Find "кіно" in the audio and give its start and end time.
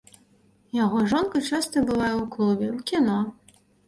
2.93-3.19